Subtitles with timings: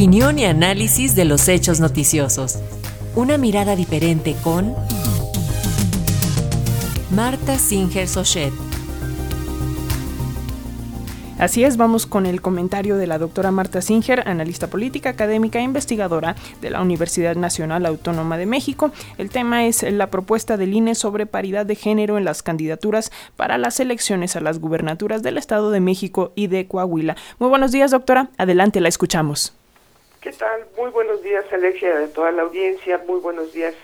[0.00, 2.58] Opinión y análisis de los hechos noticiosos.
[3.14, 4.74] Una mirada diferente con
[7.14, 8.50] Marta Singer Sochet.
[11.38, 15.64] Así es, vamos con el comentario de la doctora Marta Singer, analista política, académica e
[15.64, 18.92] investigadora de la Universidad Nacional Autónoma de México.
[19.18, 23.58] El tema es la propuesta del INE sobre paridad de género en las candidaturas para
[23.58, 27.18] las elecciones a las gubernaturas del Estado de México y de Coahuila.
[27.38, 28.30] Muy buenos días, doctora.
[28.38, 29.59] Adelante, la escuchamos.
[30.20, 30.66] ¿Qué tal?
[30.76, 33.02] Muy buenos días, Alexia, de toda la audiencia.
[33.06, 33.74] Muy buenos días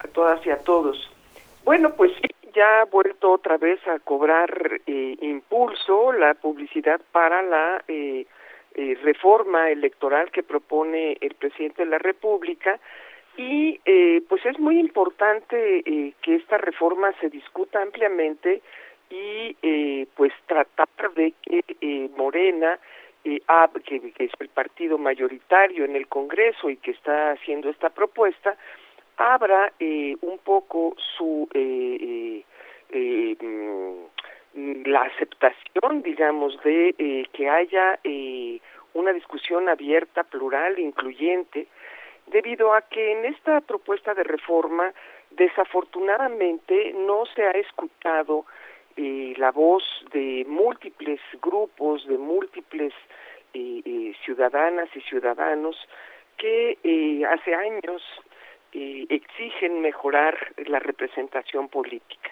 [0.00, 1.08] a todas y a todos.
[1.64, 2.10] Bueno, pues
[2.52, 8.26] ya ha vuelto otra vez a cobrar eh, impulso la publicidad para la eh,
[8.74, 12.80] eh, reforma electoral que propone el presidente de la República
[13.36, 13.78] y
[14.28, 15.84] pues es muy importante
[16.22, 18.62] que esta reforma se discuta ampliamente
[19.10, 22.80] y pues tratar de que Morena
[23.84, 28.56] que, es el partido mayoritario en el Congreso y que está haciendo esta propuesta,
[29.16, 32.42] abra eh, un poco su eh,
[32.90, 33.36] eh,
[34.54, 37.98] mm, la aceptación, digamos, de que haya
[38.94, 41.68] una discusión abierta, plural, incluyente,
[42.26, 44.92] debido a que en esta propuesta de reforma
[45.30, 48.46] desafortunadamente no se ha escuchado
[48.96, 52.92] la voz de múltiples grupos, de múltiples
[54.38, 55.76] ciudadanas y ciudadanos
[56.36, 56.78] que
[57.28, 58.00] hace años
[58.72, 62.30] exigen mejorar la representación política.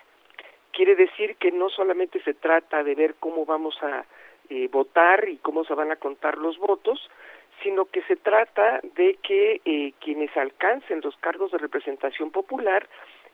[0.72, 4.04] Quiere decir que no solamente se trata de ver cómo vamos a
[4.48, 7.10] eh, votar y cómo se van a contar los votos,
[7.64, 12.86] sino que se trata de que eh, quienes alcancen los cargos de representación popular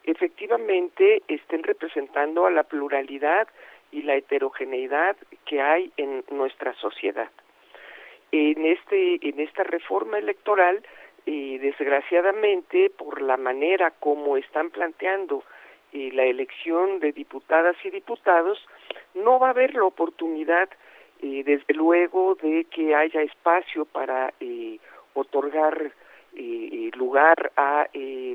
[0.05, 3.48] efectivamente estén representando a la pluralidad
[3.91, 7.31] y la heterogeneidad que hay en nuestra sociedad.
[8.33, 10.83] En este en esta reforma electoral
[11.27, 15.44] y desgraciadamente por la manera como están planteando
[15.92, 18.58] eh, la elección de diputadas y diputados,
[19.14, 20.70] no va a haber la oportunidad,
[21.20, 24.78] eh, desde luego, de que haya espacio para eh,
[25.14, 25.92] otorgar
[26.96, 27.89] lugar a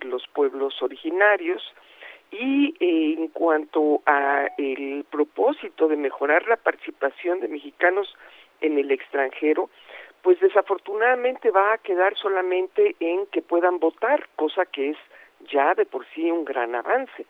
[0.03, 1.63] los pueblos originarios.
[2.31, 8.13] Y en cuanto a el propósito de mejorar la participación de mexicanos
[8.62, 9.69] en el extranjero,
[10.22, 14.97] pues desafortunadamente va a quedar solamente en que puedan votar, cosa que es
[15.51, 17.25] ya de por sí un gran avance.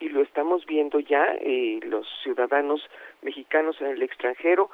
[0.00, 2.80] Y lo estamos viendo ya, eh, los ciudadanos
[3.22, 4.70] mexicanos en el extranjero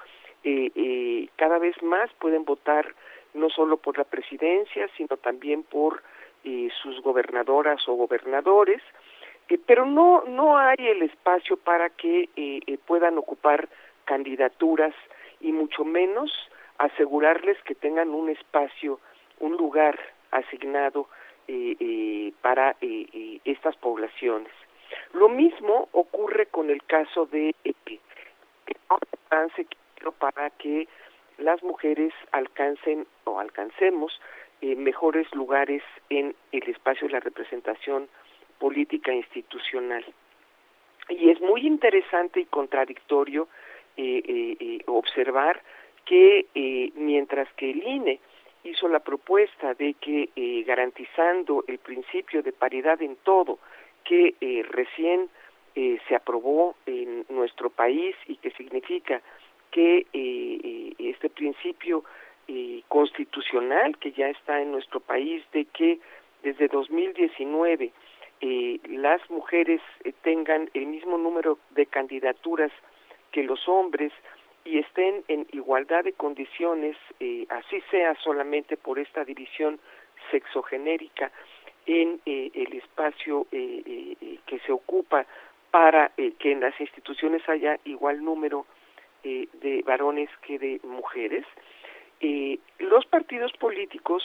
[0.48, 2.94] eh, eh, cada vez más pueden votar
[3.34, 6.04] no solo por la presidencia, sino también por
[6.44, 8.80] eh, sus gobernadoras o gobernadores,
[9.66, 12.28] pero no, no hay el espacio para que
[12.86, 13.68] puedan ocupar
[14.04, 14.94] candidaturas
[15.40, 16.30] y mucho menos
[16.78, 19.00] asegurarles que tengan un espacio,
[19.40, 19.98] un lugar
[20.30, 21.08] asignado
[21.48, 24.52] eh, eh, para eh, estas poblaciones.
[25.12, 27.54] Lo mismo ocurre con el caso de
[30.18, 30.88] para que
[31.38, 34.18] las mujeres alcancen o alcancemos
[34.60, 38.08] mejores lugares en el espacio de la representación
[38.58, 40.04] política institucional.
[41.08, 43.48] Y es muy interesante y contradictorio
[44.86, 45.62] observar
[46.06, 48.20] que eh, mientras que el INE
[48.64, 53.58] hizo la propuesta de que eh, garantizando el principio de paridad en todo,
[54.04, 55.28] que eh, recién
[56.08, 59.20] se aprobó en nuestro país y que significa
[59.70, 60.06] que
[60.98, 62.02] este principio
[62.88, 65.98] constitucional que ya está en nuestro país de que
[66.42, 67.92] desde 2019
[68.88, 69.82] las mujeres
[70.22, 72.72] tengan el mismo número de candidaturas
[73.36, 74.14] que los hombres
[74.64, 79.78] y estén en igualdad de condiciones, eh, así sea solamente por esta división
[80.30, 81.30] sexogenérica
[81.84, 85.26] en eh, el espacio eh, que se ocupa
[85.70, 88.64] para que en las instituciones haya igual número
[89.22, 91.44] de varones que de mujeres.
[92.78, 94.22] los partidos políticos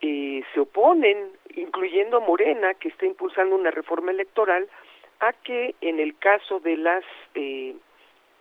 [0.00, 4.68] se oponen, incluyendo Morena, que está impulsando una reforma electoral,
[5.20, 7.04] a que en el caso de las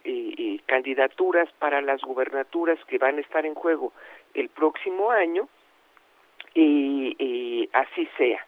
[0.04, 3.94] eh, candidaturas para las gubernaturas que van a estar en juego
[4.34, 5.48] el próximo año,
[6.54, 8.46] y así sea.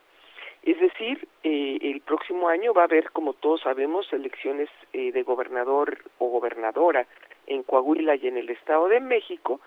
[0.63, 5.23] Es decir, eh, el próximo año va a haber, como todos sabemos, elecciones eh, de
[5.23, 7.05] gobernador o gobernadora
[7.47, 9.59] en Coahuila y en el Estado de México,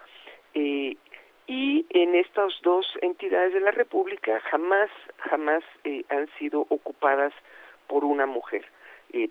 [0.55, 5.63] y en estas dos entidades de la República jamás, jamás
[6.09, 7.35] han sido ocupadas
[7.87, 8.65] por una mujer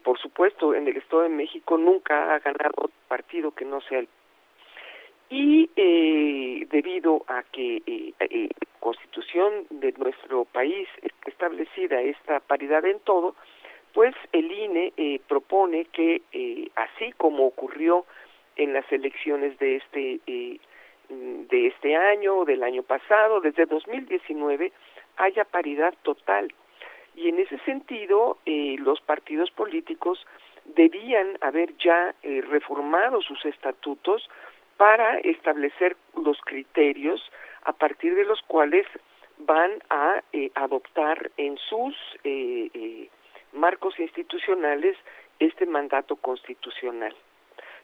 [0.03, 4.07] por supuesto en el Estado de México nunca ha ganado partido que no sea el
[5.29, 8.49] y eh, debido a que eh, eh,
[8.79, 10.87] constitución de nuestro país
[11.25, 13.35] establecida esta paridad en todo,
[13.93, 18.05] pues el INE eh, propone que eh, así como ocurrió
[18.57, 20.59] en las elecciones de este eh,
[21.09, 24.71] de este año del año pasado, desde 2019
[25.17, 26.53] haya paridad total.
[27.15, 30.25] Y en ese sentido, los partidos políticos
[30.65, 34.29] debían haber ya reformado sus estatutos
[34.77, 37.21] para establecer los criterios
[37.63, 38.85] a partir de los cuales
[39.37, 40.21] van a
[40.55, 41.95] adoptar en sus
[43.53, 44.97] marcos institucionales
[45.39, 47.15] este mandato constitucional.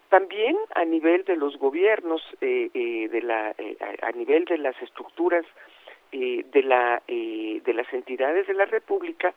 [0.09, 4.79] También a nivel de los gobiernos, eh, eh, de la, eh, a nivel de las
[4.81, 5.45] estructuras
[6.11, 9.33] de, la, de las entidades de la República,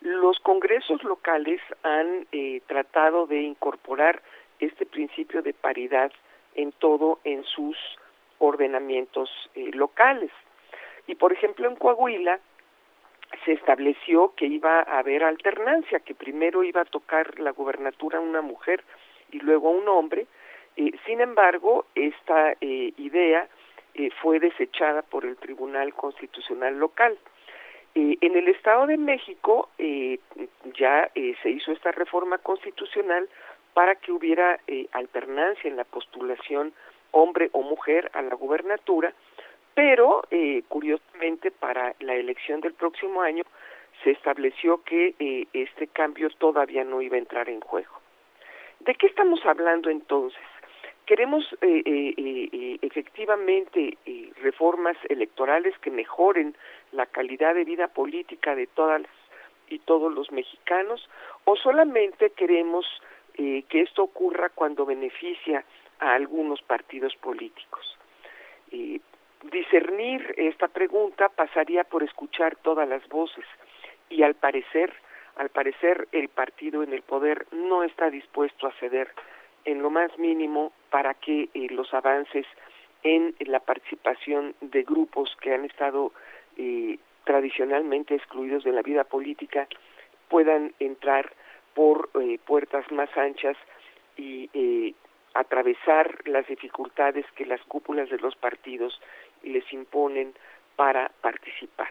[0.00, 2.26] los congresos locales han
[2.66, 4.22] tratado de incorporar
[4.60, 6.12] este principio de paridad
[6.54, 7.76] en todo en sus
[8.38, 9.30] ordenamientos
[9.72, 10.30] locales.
[11.06, 12.38] Y por ejemplo en Coahuila,
[13.44, 18.42] se estableció que iba a haber alternancia, que primero iba a tocar la gubernatura una
[18.42, 18.84] mujer
[19.30, 20.26] y luego un hombre.
[20.76, 23.48] Eh, sin embargo, esta eh, idea
[23.94, 27.18] eh, fue desechada por el Tribunal Constitucional local.
[27.94, 29.68] en el Estado de México
[30.78, 31.10] ya
[31.42, 33.28] se hizo esta reforma constitucional
[33.74, 34.58] para que hubiera
[34.92, 36.72] alternancia en la postulación
[37.10, 39.12] hombre o mujer a la gubernatura
[39.74, 43.44] pero eh, curiosamente para la elección del próximo año
[44.04, 48.00] se estableció que eh, este cambio todavía no iba a entrar en juego.
[48.80, 50.40] ¿De qué estamos hablando entonces?
[51.06, 53.96] Queremos eh, eh efectivamente
[54.42, 56.54] reformas electorales que mejoren
[56.92, 59.02] la calidad de vida política de todas
[59.68, 61.08] y todos los mexicanos
[61.44, 62.84] o solamente queremos
[63.34, 65.64] que esto ocurra cuando beneficia
[66.00, 67.96] a algunos partidos políticos.
[69.50, 73.44] Discernir esta pregunta pasaría por escuchar todas las voces
[74.08, 74.92] y al parecer,
[75.36, 79.08] al parecer el partido en el poder no está dispuesto a ceder
[79.64, 82.46] en lo más mínimo para que eh, los avances
[83.02, 86.12] en la participación de grupos que han estado
[86.56, 89.66] eh, tradicionalmente excluidos de la vida política
[90.28, 91.32] puedan entrar
[91.74, 93.56] por eh, puertas más anchas
[94.16, 94.94] y
[95.34, 99.00] atravesar las dificultades que las cúpulas de los partidos
[99.42, 100.34] les imponen
[100.76, 101.88] para participar.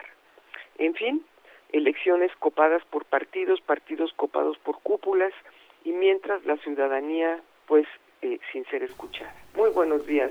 [0.77, 1.25] En fin,
[1.71, 5.33] elecciones copadas por partidos, partidos copados por cúpulas
[5.83, 7.41] y mientras la ciudadanía
[7.71, 7.87] pues
[8.21, 9.33] eh, sin ser escuchada.
[9.55, 10.29] Muy buenos días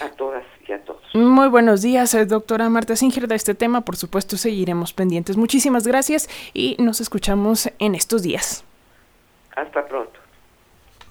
[0.00, 1.00] a todas y a todos.
[1.14, 3.28] Muy buenos días, eh, doctora Marta Singer.
[3.28, 5.36] De este tema, por supuesto, seguiremos pendientes.
[5.36, 8.64] Muchísimas gracias y nos escuchamos en estos días.
[9.54, 10.18] Hasta pronto.